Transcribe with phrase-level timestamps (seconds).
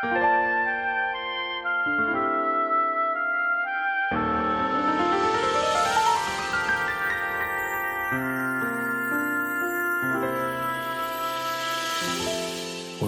[0.00, 0.06] 我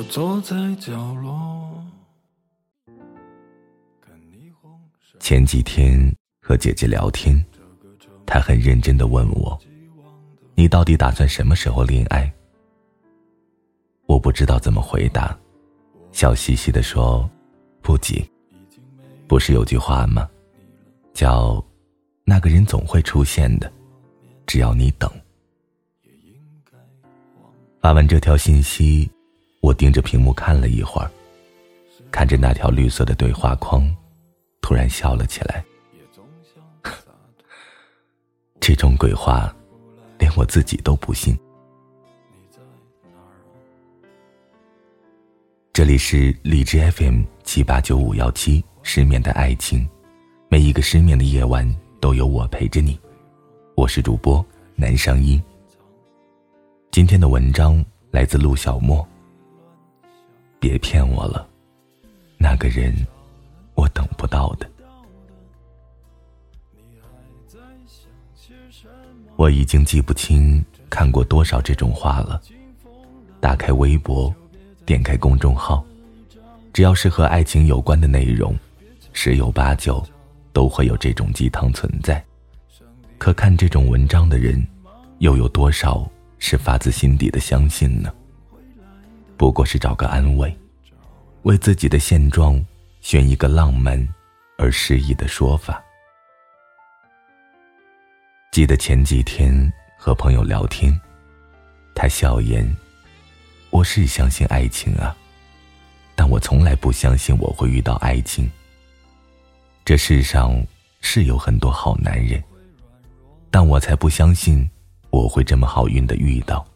[0.08, 1.70] 坐在角落。
[5.20, 6.12] 前几天
[6.42, 7.40] 和姐姐聊天，
[8.26, 9.56] 她很认真的问我
[10.56, 12.28] ：“你到底打算什么时候恋爱？”
[14.06, 15.38] 我不知道怎么回答，
[16.12, 17.28] 笑嘻嘻的说
[17.82, 18.28] ：“不急，
[19.26, 20.28] 不是有句话吗？
[21.14, 21.64] 叫
[22.24, 23.72] 那个人总会出现的，
[24.46, 25.10] 只要你等。”
[27.80, 29.10] 发完这条信息。
[29.62, 31.10] 我盯着屏幕看了一会儿，
[32.10, 33.94] 看着那条绿色的对话框，
[34.62, 35.62] 突然笑了起来。
[38.58, 39.54] 这种鬼话，
[40.18, 41.38] 连我自己都不信。
[45.72, 49.88] 这里是荔枝 FM 七八九五幺七，失眠的爱情，
[50.48, 51.64] 每一个失眠的夜晚
[52.00, 52.98] 都有我陪着你。
[53.76, 55.40] 我是主播南商一。
[56.90, 59.06] 今天的文章来自陆小莫。
[60.58, 61.48] 别骗我了，
[62.36, 62.92] 那个人，
[63.74, 64.68] 我等不到的。
[69.36, 72.42] 我已经记不清看过多少这种话了。
[73.40, 74.34] 打开微博，
[74.90, 75.86] 点开公众号，
[76.72, 78.58] 只要是和爱情有关的内容，
[79.12, 80.04] 十有八九
[80.52, 82.20] 都会有这种鸡汤存在。
[83.16, 84.60] 可看这种文章的人，
[85.18, 88.12] 又有多少是发自心底的相信呢？
[89.36, 90.52] 不过是找个安慰，
[91.42, 92.60] 为自己的现状
[93.00, 93.96] 选一个浪漫
[94.58, 95.80] 而诗意的说法。
[98.50, 101.00] 记得前几天和朋友聊天，
[101.94, 102.68] 他笑言
[103.70, 105.16] ：“我是相信爱情啊，
[106.16, 108.50] 但我从来不相信我会遇到爱情。
[109.84, 110.60] 这世上
[111.00, 112.42] 是有很多好男人，
[113.50, 114.68] 但我才不相信
[115.10, 116.66] 我会这么好运的遇到。”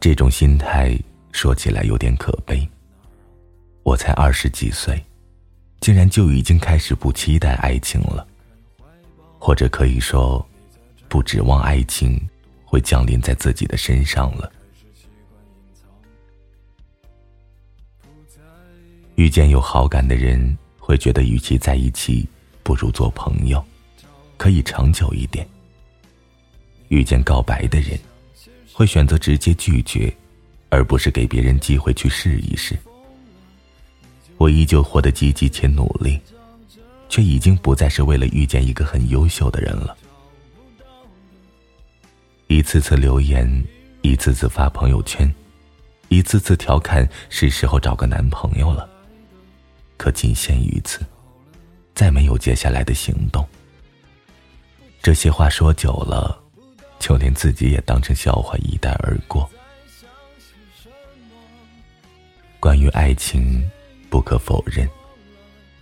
[0.00, 0.98] 这种心态
[1.30, 2.68] 说起来有点可悲。
[3.82, 5.02] 我才二十几岁，
[5.80, 8.26] 竟然就已经开始不期待爱情了，
[9.38, 10.44] 或者可以说，
[11.08, 12.20] 不指望爱情
[12.70, 14.52] 会降临在自己的身上了。
[19.16, 22.24] 遇见有好感的人，会觉得与其在一起，
[22.62, 23.62] 不如做朋友，
[24.36, 25.44] 可以长久一点。
[26.86, 27.98] 遇见告白的人。
[28.72, 30.10] 会选择直接拒绝，
[30.70, 32.74] 而不是给别人机会去试一试。
[34.38, 36.18] 我依旧活得积极且努力，
[37.06, 39.94] 却已经不再是为了遇见一个很优秀的人了。
[42.50, 43.48] 一次次留言，
[44.02, 45.32] 一次次发朋友圈，
[46.08, 48.90] 一次次调侃，是时候找个男朋友了。
[49.96, 51.06] 可仅限于此，
[51.94, 53.46] 再没有接下来的行动。
[55.00, 56.36] 这些话说久了。
[56.98, 59.48] 就连自己也当成笑话一带而过。
[62.60, 63.64] 关于爱情，
[64.10, 64.86] 不可否认，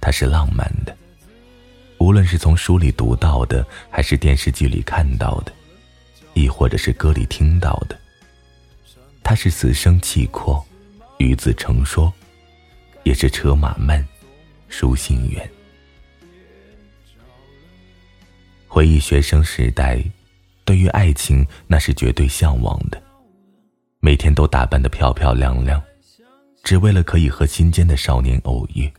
[0.01, 0.97] 它是浪漫的。
[1.99, 5.53] 无论是从书里读到的，还是电视剧里看到的，
[6.39, 7.99] 亦或者是歌里听到的，
[9.25, 10.65] 他是死生契阔，
[11.19, 12.13] 与子成说，
[13.03, 14.07] 也是车马慢，
[14.69, 15.51] 书信远。
[18.69, 20.03] 回忆学生时代。
[20.65, 23.03] 对于爱情，那是绝对向往的，
[24.01, 25.83] 每天都打扮得漂漂亮亮，
[26.63, 28.93] 只为了可以和心间的少年偶遇。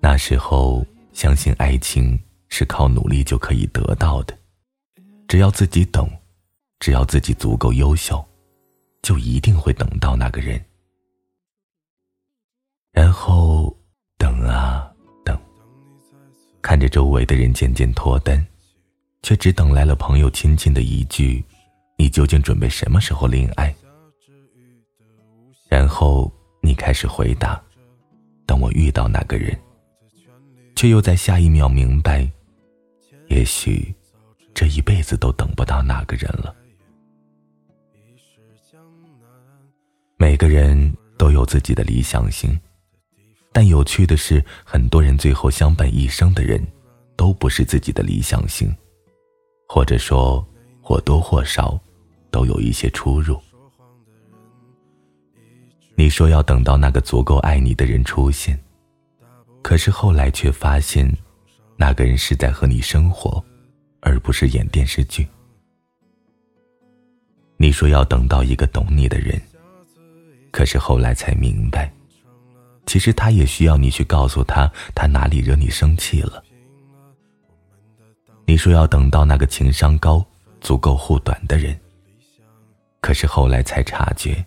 [0.00, 4.34] 那时候，相信爱情是靠努力就可以得到的，
[5.32, 6.06] 只要自己等，
[6.78, 8.22] 只要自己足够优秀，
[9.00, 10.62] 就一定会等到那个人。
[12.92, 13.74] 然后，
[14.18, 14.92] 等啊
[15.24, 15.34] 等，
[16.60, 18.46] 看着周围的人渐渐脱单。
[19.22, 21.42] 却只等来了朋友亲戚的一句
[21.96, 23.74] ：“你究竟准备什么时候恋爱？”
[25.66, 26.30] 然后
[26.60, 27.58] 你开始回答
[28.44, 29.58] ：“等我遇到那个人。”
[30.76, 32.30] 却又在下一秒明白，
[33.28, 33.94] 也许
[34.54, 36.54] 这一辈子都等不到那个人了。
[40.16, 42.58] 每个人都有自己的理想型，
[43.52, 46.64] 但有趣的是，很多人最后相伴一生的人，
[47.16, 48.72] 都不是自己的理想型。
[49.68, 50.46] 或者说，
[50.82, 51.80] 或多或少，
[52.30, 53.40] 都有一些出入。
[55.94, 58.58] 你说要等到那个足够爱你的人出现，
[59.62, 61.10] 可是后来却发现，
[61.76, 63.42] 那个人是在和你生活，
[64.02, 65.26] 而不是演电视剧。
[67.56, 69.40] 你说要等到一个懂你的人，
[70.50, 71.90] 可是后来才明白，
[72.84, 76.42] 其实他也需要你去告诉他，他哪里惹你生气了。
[78.44, 80.24] 你说要等到那个情商高、
[80.60, 81.78] 足够护短的人，
[83.00, 84.44] 可是后来才察觉，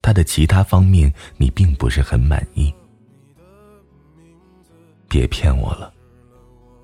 [0.00, 2.72] 他的其他方面你并不是很满意。
[5.06, 5.92] 别骗我了，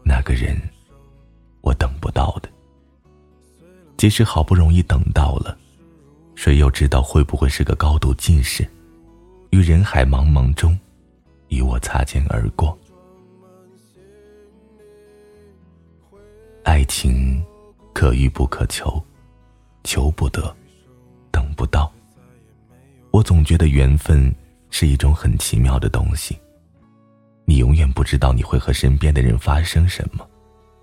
[0.05, 0.55] 那个人，
[1.61, 2.49] 我等不到的。
[3.97, 5.57] 即使好不容易等到了。
[6.35, 8.65] 谁又知道会不会是个高度近视，
[9.51, 10.79] 于人海茫茫中，
[11.49, 12.79] 与我擦肩而过？
[16.63, 17.45] 爱情
[17.93, 19.03] 可遇不可求，
[19.83, 20.55] 求不得，
[21.33, 21.93] 等不到。
[23.11, 24.33] 我总觉得缘分
[24.71, 26.39] 是一种很奇妙的东西。
[27.47, 30.25] 你永远不知道你会和身边的人发生什么，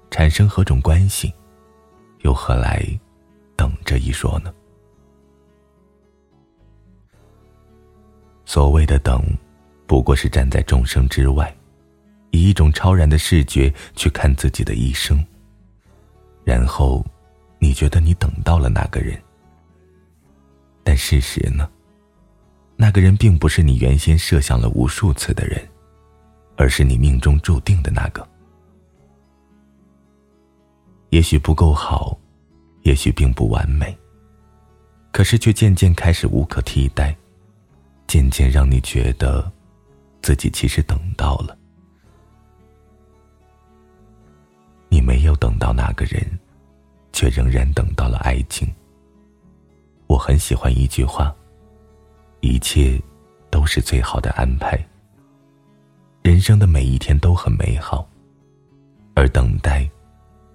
[0.10, 1.34] 产生何种关系，
[2.22, 2.81] 又何来
[3.56, 4.54] 等这一说呢？
[8.46, 9.24] 所谓的等，
[9.88, 11.54] 不过是站在众生之外，
[12.31, 15.24] 以一种超然的视觉去看自己的一生。
[16.44, 17.04] 然后，
[17.60, 19.19] 你觉得你等到了那个人，
[20.84, 21.68] 但事实呢？
[22.78, 25.60] 那个人并不是你原先设想了无数次的人，
[26.56, 28.25] 而是你命中注定的那个。
[31.15, 32.19] 也许不够好，
[32.81, 33.97] 也许并不完美，
[35.13, 37.15] 可是却渐渐开始无可替代。
[38.06, 39.50] 渐渐让你觉得，
[40.21, 41.57] 自己其实等到了。
[44.89, 46.21] 你没有等到那个人，
[47.13, 48.67] 却仍然等到了爱情。
[50.07, 51.33] 我很喜欢一句话：
[52.41, 53.01] 一切
[53.50, 54.77] 都是最好的安排。
[56.23, 58.06] 人生的每一天都很美好，
[59.15, 59.89] 而等待，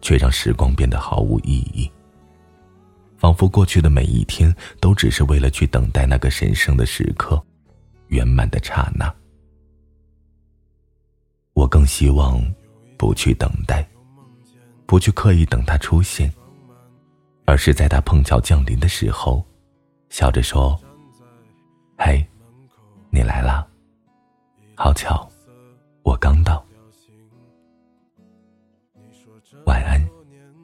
[0.01, 1.91] 却让时光变得毫无意义。
[3.17, 7.43] 仿佛过去的每一天都只是为了去等待那个神圣的时刻，
[8.09, 9.15] 圆满的刹那。
[11.53, 12.43] 我更希望
[12.97, 13.87] 不去等待，
[14.87, 16.33] 不去刻意等他出现，
[17.45, 19.45] 而是在他碰巧降临的时候，
[20.09, 20.81] 笑着说
[21.99, 22.27] ：“嘿，
[23.11, 23.67] 你来啦！
[24.75, 25.30] 好巧，
[29.67, 30.01] 晚安，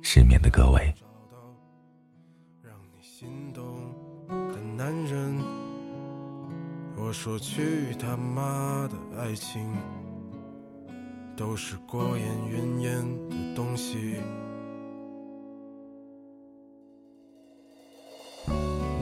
[0.02, 0.94] 失眠的各位
[3.00, 3.64] 心动
[4.28, 5.38] 的男人。
[6.96, 9.72] 我说去他妈的爱情，
[11.36, 14.16] 都是过眼云烟的东西。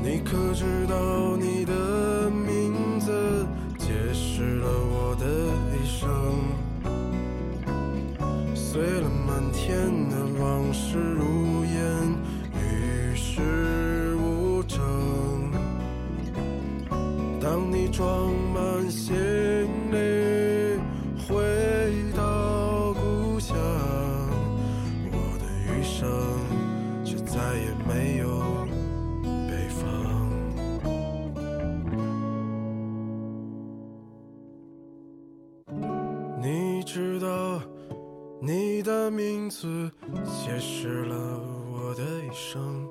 [0.02, 1.33] 你可知道
[8.74, 11.78] 碎了满天的往事如烟，
[12.58, 14.80] 与世无争。
[17.40, 19.14] 当你装满鞋
[38.84, 39.90] 的名字
[40.26, 41.40] 解释了
[41.72, 42.86] 我的一生。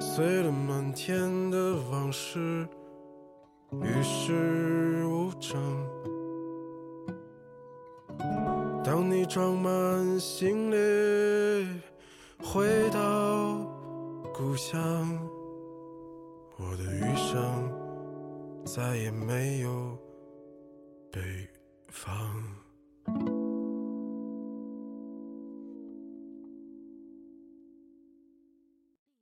[0.00, 2.68] 碎了满天的往事，
[3.80, 5.56] 与世无争。
[8.82, 11.80] 当你装满行李
[12.42, 13.56] 回到
[14.34, 14.76] 故乡，
[16.58, 17.72] 我的余生
[18.64, 19.96] 再也没有
[21.12, 21.20] 北
[21.88, 22.63] 方。